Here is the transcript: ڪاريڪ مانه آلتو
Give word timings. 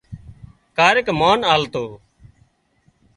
ڪاريڪ 0.77 1.07
مانه 1.19 1.47
آلتو 1.53 1.85